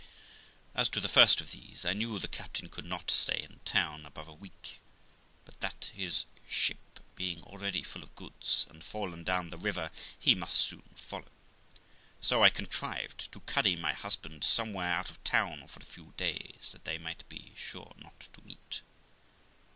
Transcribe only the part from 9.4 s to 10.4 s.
the river, he